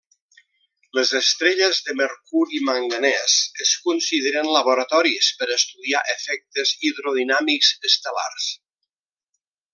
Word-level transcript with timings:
Les 0.97 1.09
estrelles 1.17 1.81
de 1.89 1.93
mercuri-manganès 1.99 3.35
es 3.67 3.73
consideren 3.89 4.49
laboratoris 4.55 5.29
per 5.43 5.49
estudiar 5.59 6.03
efectes 6.17 6.73
hidrodinàmics 6.89 7.71
estel·lars. 7.93 8.51